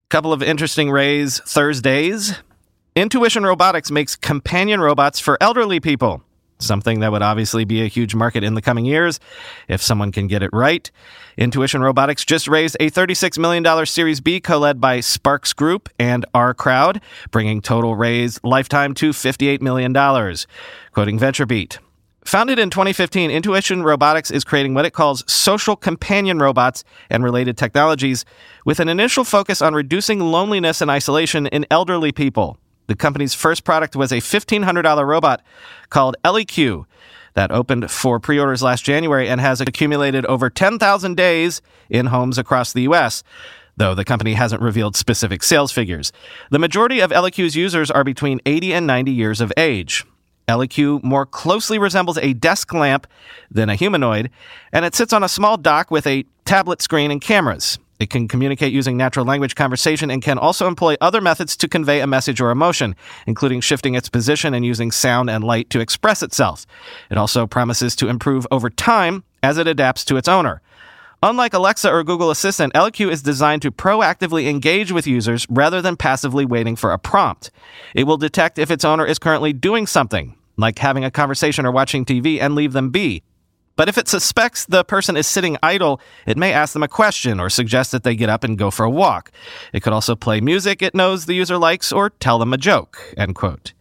Couple 0.10 0.32
of 0.32 0.42
interesting 0.42 0.90
rays 0.90 1.40
Thursdays. 1.46 2.42
Intuition 2.96 3.44
Robotics 3.44 3.92
makes 3.92 4.16
companion 4.16 4.80
robots 4.80 5.20
for 5.20 5.38
elderly 5.42 5.80
people 5.80 6.24
something 6.60 7.00
that 7.00 7.12
would 7.12 7.22
obviously 7.22 7.66
be 7.66 7.82
a 7.82 7.88
huge 7.88 8.16
market 8.16 8.44
in 8.44 8.54
the 8.54 8.62
coming 8.62 8.86
years 8.86 9.20
if 9.68 9.82
someone 9.82 10.12
can 10.12 10.28
get 10.28 10.44
it 10.44 10.50
right. 10.54 10.90
Intuition 11.38 11.82
Robotics 11.82 12.26
just 12.26 12.48
raised 12.48 12.78
a 12.80 12.90
$36 12.90 13.38
million 13.38 13.86
Series 13.86 14.22
B 14.22 14.40
co 14.40 14.58
led 14.58 14.82
by 14.82 15.00
SPARX 15.00 15.56
Group 15.56 15.90
and 16.00 16.26
OurCrowd, 16.34 17.02
bringing 17.32 17.62
total 17.62 17.96
raise 17.96 18.40
lifetime 18.44 18.94
to 18.96 19.12
$58 19.12 19.62
million. 19.62 19.94
Quoting 20.94 21.20
VentureBeat. 21.20 21.78
Founded 22.28 22.60
in 22.60 22.70
2015, 22.70 23.32
Intuition 23.32 23.84
Robotics 23.84 24.32
is 24.32 24.44
creating 24.44 24.74
what 24.74 24.84
it 24.84 24.92
calls 24.92 25.24
social 25.32 25.78
companion 25.78 26.40
robots 26.40 26.84
and 27.10 27.24
related 27.24 27.58
technologies 27.58 28.26
with 28.66 28.82
an 28.82 28.90
initial 28.90 29.24
focus 29.24 29.62
on 29.62 29.74
reducing 29.74 30.20
loneliness 30.20 30.82
and 30.82 30.92
isolation 30.92 31.48
in 31.48 31.66
elderly 31.72 32.12
people. 32.12 32.58
The 32.88 32.96
company's 32.96 33.34
first 33.34 33.64
product 33.64 33.96
was 33.96 34.12
a 34.12 34.18
$1,500 34.18 35.06
robot 35.06 35.42
called 35.90 36.16
ElliQ 36.24 36.86
that 37.34 37.52
opened 37.52 37.92
for 37.92 38.20
pre 38.20 38.40
orders 38.40 38.64
last 38.64 38.84
January 38.84 39.30
and 39.30 39.40
has 39.40 39.62
accumulated 39.62 40.26
over 40.26 40.50
10,000 40.50 41.16
days 41.16 41.62
in 41.90 42.08
homes 42.08 42.38
across 42.38 42.74
the 42.74 42.82
U.S. 42.84 43.24
Though 43.76 43.94
the 43.94 44.06
company 44.06 44.34
hasn't 44.34 44.62
revealed 44.62 44.96
specific 44.96 45.44
sales 45.44 45.72
figures. 45.72 46.12
The 46.50 46.60
majority 46.60 47.00
of 47.00 47.12
ElliQ's 47.12 47.56
users 47.56 47.92
are 47.92 48.04
between 48.04 48.42
80 48.46 48.74
and 48.74 48.88
90 48.88 49.12
years 49.12 49.40
of 49.40 49.54
age. 49.56 50.04
ElliQ 50.48 51.04
more 51.04 51.26
closely 51.26 51.78
resembles 51.78 52.18
a 52.18 52.34
desk 52.34 52.74
lamp 52.74 53.06
than 53.52 53.70
a 53.70 53.76
humanoid, 53.76 54.32
and 54.72 54.86
it 54.86 54.96
sits 54.96 55.14
on 55.14 55.22
a 55.22 55.30
small 55.30 55.58
dock 55.58 55.92
with 55.92 56.08
a 56.08 56.26
tablet 56.46 56.82
screen 56.82 57.12
and 57.12 57.22
cameras. 57.22 57.78
It 58.00 58.10
can 58.10 58.28
communicate 58.28 58.74
using 58.74 58.96
natural 58.96 59.26
language 59.26 59.56
conversation 59.56 60.12
and 60.12 60.22
can 60.22 60.38
also 60.38 60.68
employ 60.68 60.96
other 61.02 61.22
methods 61.22 61.58
to 61.58 61.68
convey 61.68 62.02
a 62.02 62.08
message 62.08 62.40
or 62.40 62.52
emotion, 62.52 62.96
including 63.26 63.62
shifting 63.62 63.96
its 63.96 64.10
position 64.10 64.54
and 64.54 64.66
using 64.66 64.92
sound 64.92 65.30
and 65.30 65.44
light 65.44 65.70
to 65.72 65.80
express 65.80 66.22
itself. 66.22 66.66
It 67.10 67.18
also 67.18 67.48
promises 67.48 67.96
to 67.98 68.08
improve 68.08 68.46
over 68.52 68.70
time 68.70 69.24
as 69.42 69.58
it 69.58 69.68
adapts 69.68 70.06
to 70.06 70.18
its 70.18 70.28
owner. 70.28 70.62
Unlike 71.24 71.56
Alexa 71.56 71.92
or 71.92 72.04
Google 72.04 72.30
Assistant, 72.30 72.74
ElliQ 72.74 73.12
is 73.12 73.24
designed 73.24 73.64
to 73.64 73.72
proactively 73.72 74.48
engage 74.48 74.92
with 74.92 75.08
users 75.08 75.48
rather 75.50 75.82
than 75.82 75.98
passively 75.98 76.46
waiting 76.46 76.76
for 76.76 76.92
a 76.92 77.00
prompt. 77.00 77.50
It 77.96 78.04
will 78.04 78.18
detect 78.18 78.60
if 78.60 78.70
its 78.70 78.86
owner 78.86 79.04
is 79.04 79.18
currently 79.18 79.52
doing 79.52 79.88
something, 79.88 80.36
like 80.58 80.78
having 80.78 81.04
a 81.04 81.10
conversation 81.10 81.66
or 81.66 81.72
watching 81.72 82.06
TV, 82.06 82.40
and 82.40 82.54
leave 82.54 82.74
them 82.74 82.92
be. 82.92 83.24
But 83.78 83.88
if 83.88 83.98
it 83.98 84.10
suspects 84.10 84.66
the 84.66 84.84
person 84.84 85.16
is 85.16 85.28
sitting 85.28 85.56
idle, 85.64 86.02
it 86.26 86.36
may 86.36 86.52
ask 86.52 86.74
them 86.74 86.84
a 86.84 86.88
question 86.88 87.40
or 87.40 87.50
suggest 87.50 87.92
that 87.94 88.04
they 88.04 88.16
get 88.16 88.28
up 88.28 88.44
and 88.44 88.58
go 88.58 88.72
for 88.72 88.84
a 88.84 88.90
walk. 88.90 89.32
It 89.72 89.82
could 89.82 89.94
also 89.94 90.16
play 90.16 90.42
music 90.42 90.82
it 90.82 90.94
knows 90.94 91.26
the 91.26 91.36
user 91.36 91.58
likes 91.58 91.94
or 91.94 92.10
tell 92.10 92.40
them 92.40 92.54
a 92.54 92.58
joke. 92.58 93.14
End 93.16 93.36
quote. 93.36 93.74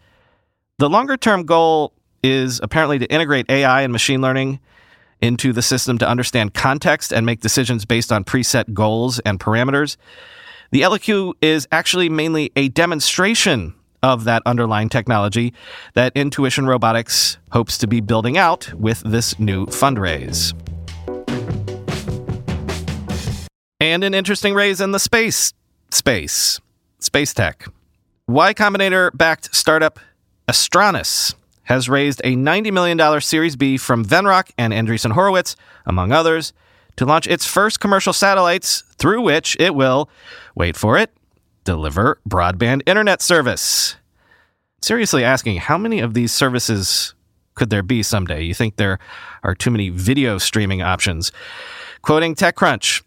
The 0.78 0.90
longer 0.90 1.16
term 1.16 1.44
goal 1.44 1.94
is 2.22 2.60
apparently 2.62 2.98
to 2.98 3.06
integrate 3.06 3.50
AI 3.50 3.82
and 3.82 3.92
machine 3.92 4.20
learning 4.20 4.60
into 5.22 5.52
the 5.52 5.62
system 5.62 5.96
to 5.98 6.08
understand 6.08 6.52
context 6.52 7.12
and 7.12 7.24
make 7.24 7.40
decisions 7.40 7.86
based 7.86 8.12
on 8.12 8.22
preset 8.22 8.74
goals 8.74 9.18
and 9.20 9.40
parameters. 9.40 9.96
The 10.72 10.82
ElliQ 10.82 11.34
is 11.40 11.66
actually 11.72 12.10
mainly 12.10 12.52
a 12.54 12.68
demonstration 12.68 13.74
of 14.02 14.24
that 14.24 14.42
underlying 14.46 14.88
technology 14.88 15.52
that 15.94 16.12
Intuition 16.14 16.66
Robotics 16.66 17.38
hopes 17.52 17.78
to 17.78 17.86
be 17.86 18.00
building 18.00 18.36
out 18.36 18.72
with 18.74 19.00
this 19.00 19.38
new 19.38 19.66
fundraise. 19.66 20.54
And 23.80 24.04
an 24.04 24.14
interesting 24.14 24.54
raise 24.54 24.80
in 24.80 24.92
the 24.92 24.98
space 24.98 25.52
space, 25.90 26.60
space 26.98 27.32
tech. 27.32 27.66
Y 28.28 28.52
Combinator 28.54 29.16
backed 29.16 29.54
startup 29.54 30.00
Astranis 30.48 31.34
has 31.64 31.88
raised 31.88 32.20
a 32.22 32.34
$90 32.34 32.72
million 32.72 33.20
Series 33.20 33.56
B 33.56 33.76
from 33.76 34.04
Venrock 34.04 34.50
and 34.56 34.72
Andreessen 34.72 35.12
Horowitz, 35.12 35.56
among 35.84 36.12
others, 36.12 36.52
to 36.96 37.04
launch 37.04 37.26
its 37.26 37.46
first 37.46 37.80
commercial 37.80 38.12
satellites 38.12 38.82
through 38.98 39.20
which 39.20 39.56
it 39.58 39.74
will, 39.74 40.08
wait 40.54 40.76
for 40.76 40.96
it, 40.96 41.10
deliver 41.66 42.18
broadband 42.26 42.80
internet 42.86 43.20
service. 43.20 43.96
Seriously 44.80 45.24
asking, 45.24 45.56
how 45.58 45.76
many 45.76 46.00
of 46.00 46.14
these 46.14 46.32
services 46.32 47.14
could 47.54 47.68
there 47.70 47.82
be 47.82 48.02
someday? 48.02 48.42
You 48.42 48.54
think 48.54 48.76
there 48.76 48.98
are 49.42 49.54
too 49.54 49.70
many 49.70 49.90
video 49.90 50.38
streaming 50.38 50.80
options. 50.80 51.32
Quoting 52.02 52.34
TechCrunch, 52.34 53.02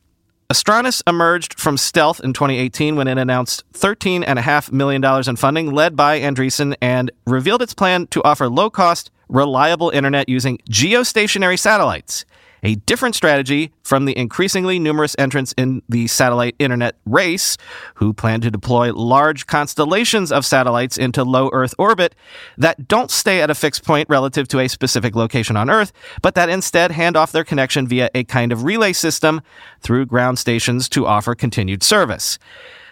Astranis 0.52 1.02
emerged 1.08 1.60
from 1.60 1.78
stealth 1.78 2.20
in 2.20 2.34
2018 2.34 2.96
when 2.96 3.08
it 3.08 3.18
announced 3.18 3.64
$13.5 3.74 4.72
million 4.72 5.04
in 5.28 5.36
funding 5.36 5.72
led 5.72 5.96
by 5.96 6.20
Andreessen 6.20 6.76
and 6.82 7.12
revealed 7.26 7.62
its 7.62 7.74
plan 7.74 8.08
to 8.08 8.24
offer 8.24 8.50
low 8.50 8.70
cost, 8.70 9.10
reliable 9.30 9.90
internet 9.92 10.28
using 10.28 10.58
geostationary 10.70 11.58
satellites 11.58 12.26
a 12.64 12.76
different 12.76 13.16
strategy 13.16 13.72
from 13.84 14.06
the 14.06 14.18
increasingly 14.18 14.80
numerous 14.80 15.16
entrants 15.18 15.54
in 15.58 15.82
the 15.90 16.08
satellite 16.08 16.56
internet 16.60 16.96
race 17.06 17.58
who 17.96 18.14
plan 18.14 18.42
to 18.42 18.52
deploy 18.52 18.94
large 18.94 19.48
constellations 19.48 20.32
of 20.32 20.46
satellites 20.46 20.98
into 20.98 21.24
low 21.24 21.50
Earth 21.54 21.74
orbit 21.78 22.16
that 22.58 22.88
don't 22.88 23.12
stay 23.12 23.42
at 23.42 23.50
a 23.50 23.56
fixed 23.56 23.84
point 23.84 24.10
relative 24.10 24.48
to 24.48 24.60
a 24.60 24.68
specific 24.68 25.16
location 25.16 25.58
on 25.58 25.70
Earth, 25.70 25.92
but 26.22 26.36
that 26.36 26.50
instead 26.50 26.92
hand 26.92 27.16
off 27.16 27.32
their 27.32 27.44
connection 27.44 27.88
via 27.88 28.10
a 28.14 28.24
kind 28.24 28.52
of 28.52 28.64
relay 28.64 28.94
system 28.94 29.42
through 29.82 30.06
ground 30.06 30.40
stations 30.40 30.90
to 30.90 31.06
offer 31.06 31.36
continued 31.36 31.84
service. 31.84 32.40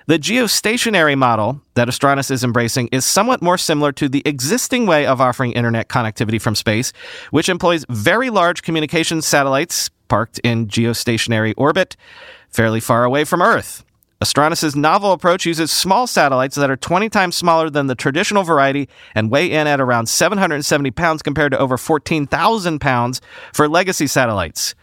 The 0.07 0.17
geostationary 0.17 1.17
model 1.17 1.59
that 1.73 1.89
Astranis 1.89 2.31
is 2.31 2.41
embracing 2.41 2.87
is 2.93 3.03
somewhat 3.03 3.41
more 3.41 3.57
similar 3.57 3.91
to 3.91 4.07
the 4.07 4.21
existing 4.23 4.85
way 4.85 5.05
of 5.05 5.19
offering 5.19 5.51
internet 5.51 5.89
connectivity 5.89 6.41
from 6.41 6.55
space, 6.55 6.93
which 7.31 7.49
employs 7.49 7.83
very 7.89 8.29
large 8.29 8.61
communications 8.61 9.25
satellites 9.25 9.89
parked 10.07 10.39
in 10.45 10.67
geostationary 10.67 11.53
orbit 11.57 11.97
fairly 12.49 12.79
far 12.79 13.03
away 13.03 13.25
from 13.25 13.41
Earth. 13.41 13.83
Astranis' 14.21 14.77
novel 14.77 15.11
approach 15.11 15.45
uses 15.45 15.73
small 15.73 16.07
satellites 16.07 16.55
that 16.55 16.71
are 16.71 16.77
20 16.77 17.09
times 17.09 17.35
smaller 17.35 17.69
than 17.69 17.87
the 17.87 17.93
traditional 17.93 18.43
variety 18.43 18.87
and 19.13 19.29
weigh 19.29 19.51
in 19.51 19.67
at 19.67 19.81
around 19.81 20.07
770 20.07 20.89
pounds 20.91 21.21
compared 21.21 21.51
to 21.51 21.59
over 21.59 21.77
14,000 21.77 22.79
pounds 22.79 23.19
for 23.51 23.67
legacy 23.67 24.07
satellites. 24.07 24.73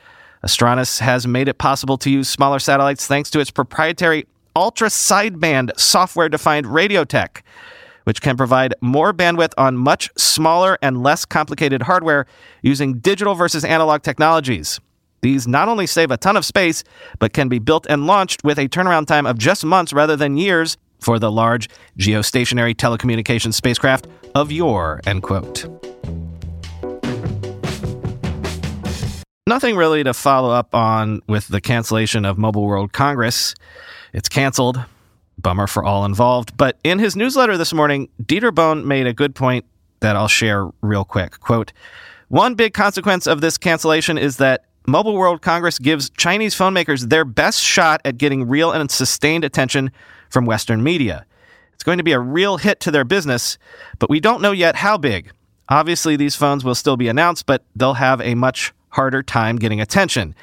Astranis 0.45 1.01
has 1.01 1.27
made 1.27 1.49
it 1.49 1.57
possible 1.57 1.97
to 1.97 2.11
use 2.11 2.29
smaller 2.29 2.59
satellites 2.59 3.07
thanks 3.07 3.31
to 3.31 3.41
its 3.41 3.51
proprietary 3.51 4.27
ultra 4.57 4.89
sideband 4.89 5.79
software 5.79 6.29
defined 6.29 6.67
radio 6.67 7.05
tech, 7.05 7.45
which 8.05 8.21
can 8.21 8.37
provide 8.37 8.75
more 8.81 9.13
bandwidth 9.13 9.53
on 9.59 9.77
much 9.77 10.11
smaller 10.17 10.79
and 10.83 11.03
less 11.03 11.25
complicated 11.25 11.83
hardware 11.83 12.27
using 12.63 12.99
digital 12.99 13.35
versus 13.35 13.65
analog 13.65 14.03
technologies. 14.03 14.81
These 15.23 15.49
not 15.49 15.69
only 15.69 15.87
save 15.87 16.11
a 16.11 16.19
ton 16.19 16.37
of 16.37 16.45
space, 16.45 16.85
but 17.19 17.33
can 17.33 17.49
be 17.49 17.59
built 17.59 17.87
and 17.89 18.07
launched 18.07 18.45
with 18.45 18.59
a 18.59 18.69
turnaround 18.69 19.07
time 19.07 19.25
of 19.25 19.39
just 19.39 19.65
months 19.65 19.93
rather 19.93 20.17
than 20.17 20.37
years 20.37 20.77
for 21.01 21.19
the 21.19 21.31
large 21.31 21.69
geostationary 21.99 22.75
telecommunications 22.75 23.55
spacecraft 23.55 24.07
of 24.35 24.53
yore, 24.53 25.01
end 25.07 25.23
quote. 25.23 25.67
Nothing 29.47 29.77
really 29.77 30.03
to 30.05 30.15
follow 30.15 30.51
up 30.51 30.75
on 30.75 31.21
with 31.29 31.49
the 31.49 31.61
cancellation 31.61 32.25
of 32.25 32.39
Mobile 32.39 32.65
World 32.65 32.93
Congress. 32.95 33.55
It's 34.15 34.29
canceled. 34.29 34.81
Bummer 35.39 35.67
for 35.67 35.85
all 35.85 36.05
involved. 36.05 36.57
But 36.57 36.79
in 36.85 37.01
his 37.01 37.17
newsletter 37.17 37.59
this 37.59 37.75
morning, 37.75 38.09
Dieter 38.23 38.55
Bohn 38.55 38.87
made 38.87 39.09
a 39.09 39.13
good 39.13 39.35
point 39.35 39.65
that 40.01 40.15
I'll 40.15 40.29
share 40.29 40.71
real 40.81 41.05
quick. 41.05 41.41
Quote 41.41 41.73
One 42.29 42.55
big 42.55 42.75
consequence 42.75 43.27
of 43.27 43.41
this 43.41 43.59
cancellation 43.59 44.17
is 44.17 44.37
that 44.37 44.67
Mobile 44.87 45.15
World 45.15 45.43
Congress 45.43 45.81
gives 45.81 46.11
Chinese 46.11 46.55
phone 46.55 46.73
makers 46.73 47.09
their 47.09 47.25
best 47.25 47.61
shot 47.61 48.01
at 48.05 48.17
getting 48.17 48.47
real 48.47 48.71
and 48.71 48.89
sustained 48.89 49.43
attention 49.43 49.91
from 50.31 50.45
Western 50.45 50.83
media. 50.83 51.27
It's 51.73 51.83
going 51.83 51.99
to 51.99 52.05
be 52.05 52.13
a 52.13 52.21
real 52.21 52.59
hit 52.59 52.79
to 52.81 52.93
their 52.93 53.05
business, 53.05 53.59
but 53.99 54.09
we 54.09 54.21
don't 54.21 54.41
know 54.41 54.53
yet 54.53 54.77
how 54.77 54.97
big. 54.97 55.33
Obviously, 55.69 56.15
these 56.15 56.37
phones 56.37 56.63
will 56.63 56.77
still 56.77 56.97
be 56.97 57.09
announced, 57.09 57.47
but 57.47 57.65
they'll 57.75 57.95
have 57.95 58.21
a 58.21 58.37
much 58.37 58.73
harder 58.91 59.25
time 59.25 59.57
getting 59.57 59.81
attention. 59.81 60.37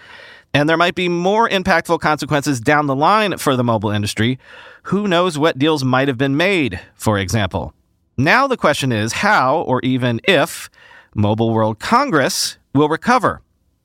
And 0.54 0.68
there 0.68 0.78
might 0.78 0.96
be 0.96 1.08
more 1.08 1.48
impactful 1.48 2.00
consequences 2.00 2.60
down 2.60 2.88
the 2.88 2.96
line 2.96 3.38
for 3.38 3.56
the 3.56 3.64
mobile 3.64 3.90
industry. 3.90 4.38
Who 4.84 5.08
knows 5.08 5.38
what 5.38 5.58
deals 5.58 5.84
might 5.84 6.08
have 6.08 6.18
been 6.18 6.36
made, 6.36 6.80
for 6.96 7.18
example. 7.18 7.74
Now 8.18 8.48
the 8.48 8.58
question 8.58 8.92
is 8.92 9.14
how, 9.14 9.62
or 9.62 9.80
even 9.82 10.20
if, 10.26 10.70
Mobile 11.16 11.52
World 11.52 11.80
Congress 11.80 12.58
will 12.74 12.90
recover. 12.90 13.42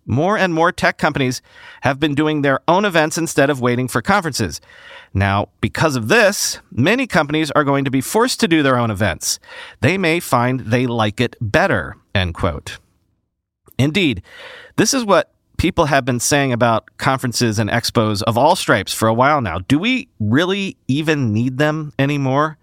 More 0.09 0.39
and 0.39 0.55
more 0.55 0.71
tech 0.71 0.99
companies 0.99 1.43
have 1.81 1.99
been 1.99 2.15
doing 2.15 2.43
their 2.43 2.61
own 2.69 2.85
events 2.85 3.19
instead 3.19 3.51
of 3.51 3.61
waiting 3.61 3.89
for 3.89 4.01
conferences. 4.01 4.61
Now, 5.13 5.49
because 5.61 5.97
of 5.97 6.07
this, 6.07 6.61
many 6.71 7.09
companies 7.09 7.51
are 7.53 7.65
going 7.65 7.85
to 7.85 7.91
be 7.91 8.01
forced 8.01 8.39
to 8.41 8.49
do 8.49 8.63
their 8.63 8.79
own 8.79 8.91
events. 8.91 9.41
They 9.81 9.99
may 9.99 10.21
find 10.21 10.61
they 10.61 10.87
like 10.87 11.21
it 11.21 11.35
better, 11.41 11.97
end 12.15 12.35
quote. 12.35 12.79
Indeed, 13.79 14.23
this 14.77 14.95
is 14.95 15.05
what 15.05 15.33
people 15.57 15.87
have 15.87 16.05
been 16.05 16.21
saying 16.21 16.53
about 16.53 16.89
conferences 16.99 17.59
and 17.59 17.71
expos 17.71 18.23
of 18.23 18.37
all 18.37 18.57
stripes 18.57 18.93
for 18.93 19.09
a 19.09 19.15
while 19.15 19.41
now. 19.41 19.59
Do 19.61 19.79
we 19.79 20.09
really 20.21 20.77
even 20.89 21.33
need 21.33 21.59
them 21.59 21.93
anymore? 21.99 22.59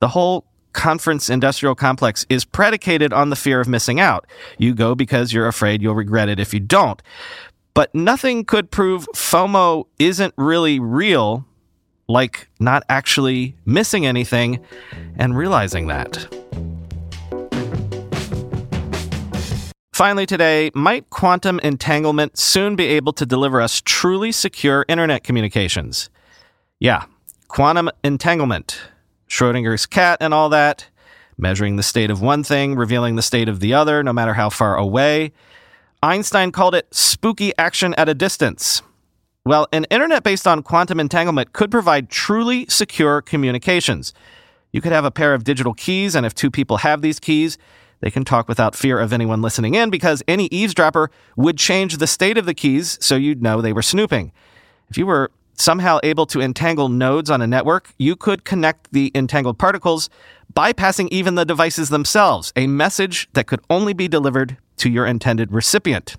The 0.00 0.08
whole 0.08 0.46
conference 0.72 1.28
industrial 1.28 1.74
complex 1.74 2.24
is 2.28 2.44
predicated 2.44 3.12
on 3.12 3.30
the 3.30 3.36
fear 3.36 3.60
of 3.60 3.68
missing 3.68 4.00
out. 4.00 4.26
You 4.58 4.74
go 4.74 4.94
because 4.94 5.32
you're 5.32 5.48
afraid 5.48 5.82
you'll 5.82 5.94
regret 5.94 6.28
it 6.28 6.38
if 6.38 6.54
you 6.54 6.60
don't. 6.60 7.02
But 7.74 7.94
nothing 7.94 8.44
could 8.44 8.70
prove 8.70 9.06
FOMO 9.14 9.86
isn't 9.98 10.34
really 10.36 10.80
real, 10.80 11.46
like 12.08 12.48
not 12.58 12.82
actually 12.88 13.56
missing 13.64 14.06
anything 14.06 14.64
and 15.16 15.36
realizing 15.36 15.86
that. 15.86 16.39
Finally, 20.00 20.24
today, 20.24 20.70
might 20.74 21.10
quantum 21.10 21.58
entanglement 21.58 22.38
soon 22.38 22.74
be 22.74 22.86
able 22.86 23.12
to 23.12 23.26
deliver 23.26 23.60
us 23.60 23.82
truly 23.84 24.32
secure 24.32 24.82
internet 24.88 25.22
communications? 25.22 26.08
Yeah, 26.78 27.04
quantum 27.48 27.90
entanglement. 28.02 28.80
Schrodinger's 29.28 29.84
cat 29.84 30.16
and 30.22 30.32
all 30.32 30.48
that, 30.48 30.86
measuring 31.36 31.76
the 31.76 31.82
state 31.82 32.10
of 32.10 32.22
one 32.22 32.42
thing, 32.42 32.76
revealing 32.76 33.16
the 33.16 33.20
state 33.20 33.46
of 33.46 33.60
the 33.60 33.74
other, 33.74 34.02
no 34.02 34.10
matter 34.10 34.32
how 34.32 34.48
far 34.48 34.74
away. 34.74 35.32
Einstein 36.02 36.50
called 36.50 36.74
it 36.74 36.88
spooky 36.94 37.52
action 37.58 37.92
at 37.98 38.08
a 38.08 38.14
distance. 38.14 38.80
Well, 39.44 39.68
an 39.70 39.84
internet 39.90 40.22
based 40.22 40.46
on 40.46 40.62
quantum 40.62 40.98
entanglement 40.98 41.52
could 41.52 41.70
provide 41.70 42.08
truly 42.08 42.64
secure 42.70 43.20
communications. 43.20 44.14
You 44.72 44.80
could 44.80 44.92
have 44.92 45.04
a 45.04 45.10
pair 45.10 45.34
of 45.34 45.44
digital 45.44 45.74
keys, 45.74 46.14
and 46.14 46.24
if 46.24 46.34
two 46.34 46.50
people 46.50 46.78
have 46.78 47.02
these 47.02 47.20
keys, 47.20 47.58
they 48.00 48.10
can 48.10 48.24
talk 48.24 48.48
without 48.48 48.74
fear 48.74 48.98
of 48.98 49.12
anyone 49.12 49.42
listening 49.42 49.74
in 49.74 49.90
because 49.90 50.22
any 50.26 50.46
eavesdropper 50.46 51.10
would 51.36 51.56
change 51.58 51.98
the 51.98 52.06
state 52.06 52.38
of 52.38 52.46
the 52.46 52.54
keys 52.54 52.98
so 53.00 53.14
you'd 53.14 53.42
know 53.42 53.60
they 53.60 53.72
were 53.72 53.82
snooping. 53.82 54.32
If 54.88 54.98
you 54.98 55.06
were 55.06 55.30
somehow 55.54 55.98
able 56.02 56.26
to 56.26 56.40
entangle 56.40 56.88
nodes 56.88 57.30
on 57.30 57.42
a 57.42 57.46
network, 57.46 57.90
you 57.98 58.16
could 58.16 58.44
connect 58.44 58.92
the 58.92 59.12
entangled 59.14 59.58
particles, 59.58 60.08
bypassing 60.52 61.08
even 61.10 61.34
the 61.34 61.44
devices 61.44 61.90
themselves, 61.90 62.52
a 62.56 62.66
message 62.66 63.28
that 63.34 63.46
could 63.46 63.60
only 63.68 63.92
be 63.92 64.08
delivered 64.08 64.56
to 64.78 64.88
your 64.90 65.06
intended 65.06 65.52
recipient 65.52 66.16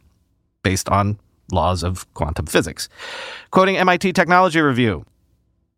based 0.63 0.87
on 0.89 1.19
laws 1.51 1.83
of 1.83 2.11
quantum 2.13 2.45
physics. 2.45 2.87
Quoting 3.49 3.77
MIT 3.77 4.13
Technology 4.13 4.61
Review 4.61 5.05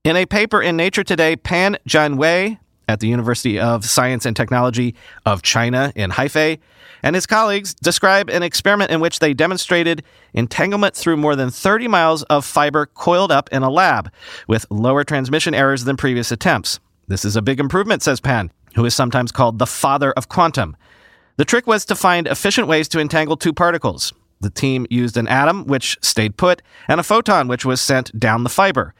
In 0.03 0.15
a 0.15 0.25
paper 0.25 0.61
in 0.61 0.75
Nature 0.75 1.03
Today, 1.03 1.35
Pan 1.35 1.77
Jianwei, 1.87 2.59
at 2.87 2.99
the 2.99 3.07
University 3.07 3.59
of 3.59 3.85
Science 3.85 4.25
and 4.25 4.35
Technology 4.35 4.95
of 5.25 5.41
China 5.41 5.91
in 5.95 6.11
Hefei, 6.11 6.59
and 7.03 7.15
his 7.15 7.25
colleagues 7.25 7.73
describe 7.73 8.29
an 8.29 8.43
experiment 8.43 8.91
in 8.91 9.01
which 9.01 9.19
they 9.19 9.33
demonstrated 9.33 10.03
entanglement 10.33 10.95
through 10.95 11.17
more 11.17 11.35
than 11.35 11.49
30 11.49 11.87
miles 11.87 12.23
of 12.23 12.45
fiber 12.45 12.85
coiled 12.85 13.31
up 13.31 13.49
in 13.51 13.61
a 13.61 13.69
lab 13.69 14.11
with 14.47 14.65
lower 14.69 15.03
transmission 15.03 15.53
errors 15.53 15.83
than 15.83 15.97
previous 15.97 16.31
attempts. 16.31 16.79
This 17.07 17.25
is 17.25 17.35
a 17.35 17.41
big 17.41 17.59
improvement, 17.59 18.01
says 18.01 18.21
Pan, 18.21 18.51
who 18.75 18.85
is 18.85 18.95
sometimes 18.95 19.31
called 19.31 19.59
the 19.59 19.65
father 19.65 20.13
of 20.13 20.29
quantum. 20.29 20.77
The 21.35 21.45
trick 21.45 21.67
was 21.67 21.83
to 21.85 21.95
find 21.95 22.27
efficient 22.27 22.67
ways 22.67 22.87
to 22.89 22.99
entangle 22.99 23.35
two 23.35 23.53
particles. 23.53 24.13
The 24.39 24.49
team 24.49 24.85
used 24.89 25.17
an 25.17 25.27
atom, 25.27 25.65
which 25.65 25.97
stayed 26.01 26.37
put, 26.37 26.61
and 26.87 26.99
a 26.99 27.03
photon, 27.03 27.47
which 27.47 27.65
was 27.65 27.81
sent 27.81 28.17
down 28.17 28.43
the 28.43 28.49
fiber. 28.49 28.93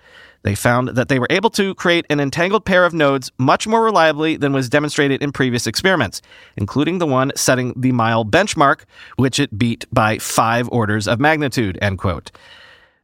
They 0.44 0.56
found 0.56 0.90
that 0.90 1.08
they 1.08 1.20
were 1.20 1.28
able 1.30 1.50
to 1.52 1.74
create 1.76 2.06
an 2.10 2.20
entangled 2.20 2.66
pair 2.66 2.86
of 2.86 2.94
nodes 2.94 3.32
much 3.38 3.66
more 3.66 3.84
reliably 3.84 4.36
than 4.36 4.54
was 4.54 4.70
demonstrated 4.70 5.24
in 5.24 5.32
previous 5.32 5.66
experiments, 5.66 6.22
including 6.58 7.00
the 7.00 7.08
one 7.08 7.32
setting 7.36 7.74
the 7.76 7.94
mile 7.94 8.26
benchmark, 8.26 8.82
which 9.16 9.40
it 9.40 9.58
beat 9.58 9.86
by 9.92 10.18
five 10.18 10.70
orders 10.70 11.08
of 11.08 11.20
magnitude, 11.20 11.80
end 11.82 11.98
quote. 11.98 12.32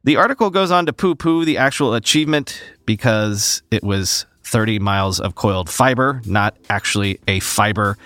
The 0.04 0.16
article 0.16 0.50
goes 0.50 0.70
on 0.70 0.86
to 0.86 0.92
poo 0.92 1.14
poo 1.14 1.44
the 1.44 1.58
actual 1.58 1.94
achievement 1.94 2.62
because 2.86 3.62
it 3.70 3.82
was 3.82 4.26
30 4.44 4.78
miles 4.78 5.20
of 5.20 5.34
coiled 5.34 5.70
fiber, 5.70 6.20
not 6.26 6.56
actually 6.68 7.20
a 7.28 7.40
fiber 7.40 7.96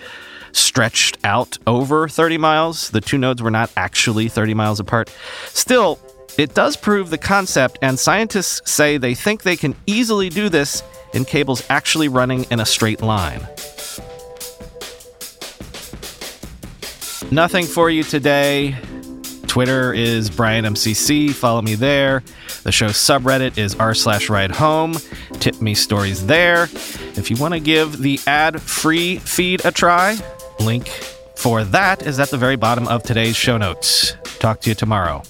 stretched 0.51 1.17
out 1.23 1.57
over 1.67 2.07
30 2.07 2.37
miles. 2.37 2.89
The 2.91 3.01
two 3.01 3.17
nodes 3.17 3.41
were 3.41 3.51
not 3.51 3.71
actually 3.75 4.29
30 4.29 4.53
miles 4.53 4.79
apart. 4.79 5.13
Still, 5.47 5.99
it 6.37 6.53
does 6.53 6.75
prove 6.77 7.09
the 7.09 7.17
concept, 7.17 7.79
and 7.81 7.97
scientists 7.97 8.71
say 8.71 8.97
they 8.97 9.15
think 9.15 9.43
they 9.43 9.57
can 9.57 9.75
easily 9.87 10.29
do 10.29 10.49
this 10.49 10.83
in 11.13 11.25
cables 11.25 11.65
actually 11.69 12.07
running 12.07 12.45
in 12.51 12.59
a 12.59 12.65
straight 12.65 13.01
line. 13.01 13.47
nothing 17.31 17.65
for 17.65 17.89
you 17.89 18.03
today. 18.03 18.75
Twitter 19.47 19.93
is 19.93 20.29
Brian 20.29 20.65
MCC. 20.65 21.31
Follow 21.31 21.61
me 21.61 21.75
there. 21.75 22.23
The 22.63 22.71
show's 22.71 22.93
subreddit 22.93 23.57
is 23.57 23.75
r 23.75 23.93
slash 23.93 24.29
ride 24.29 24.51
home. 24.51 24.95
Tip 25.33 25.61
me 25.61 25.75
stories 25.75 26.25
there. 26.25 26.63
If 27.15 27.29
you 27.29 27.37
want 27.37 27.53
to 27.53 27.59
give 27.59 27.97
the 27.99 28.19
ad 28.27 28.61
free 28.61 29.17
feed 29.17 29.63
a 29.65 29.71
try, 29.71 30.17
link 30.59 30.87
for 31.35 31.63
that 31.65 32.05
is 32.05 32.19
at 32.19 32.29
the 32.29 32.37
very 32.37 32.55
bottom 32.55 32.87
of 32.87 33.03
today's 33.03 33.35
show 33.35 33.57
notes. 33.57 34.15
Talk 34.39 34.61
to 34.61 34.69
you 34.69 34.75
tomorrow. 34.75 35.21